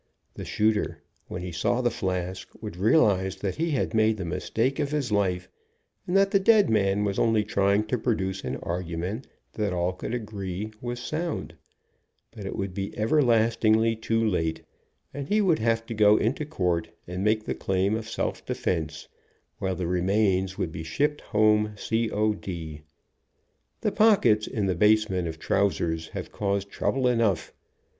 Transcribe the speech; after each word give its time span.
The 0.33 0.45
shooter, 0.45 1.03
when 1.27 1.43
he 1.43 1.51
saw 1.51 1.81
the 1.81 1.91
flask, 1.91 2.49
would 2.59 2.75
realize 2.75 3.35
that 3.35 3.57
he 3.57 3.69
had 3.69 3.93
made 3.93 4.17
the 4.17 4.25
mistake 4.25 4.79
of 4.79 4.89
his 4.89 5.11
life, 5.11 5.47
and 6.07 6.17
that 6.17 6.31
the 6.31 6.39
dead 6.39 6.71
man 6.71 7.03
was 7.03 7.19
only 7.19 7.43
trying 7.43 7.85
to 7.85 7.99
produce 7.99 8.43
an 8.43 8.55
argument 8.63 9.27
that 9.53 9.73
all 9.73 9.93
could 9.93 10.15
agree 10.15 10.71
was 10.81 10.99
sound, 10.99 11.53
but 12.31 12.47
it 12.47 12.55
would 12.55 12.73
be 12.73 12.97
everlastingly 12.97 13.95
too 13.95 14.25
late, 14.27 14.63
and 15.13 15.27
he 15.27 15.39
would 15.39 15.59
have 15.59 15.85
to 15.85 15.93
go 15.93 16.17
into 16.17 16.47
court 16.47 16.89
and 17.07 17.23
make 17.23 17.43
the 17.45 17.53
claim 17.53 17.95
of 17.95 18.09
self 18.09 18.43
defense, 18.43 19.07
while 19.59 19.75
the 19.75 19.85
remains 19.85 20.57
would 20.57 20.71
be 20.71 20.81
shipped 20.81 21.21
home 21.29 21.73
C. 21.77 22.09
O. 22.09 22.33
D. 22.33 22.81
The 23.81 23.91
pockets 23.91 24.47
in 24.47 24.65
the 24.65 24.73
basement 24.73 25.27
of 25.27 25.37
trdusers 25.37 26.09
have 26.09 26.31
caused 26.31 26.71
trouble 26.71 27.07
enough. 27.07 27.53